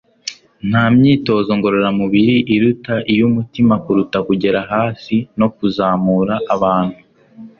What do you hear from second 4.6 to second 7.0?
hasi no kuzamura abantu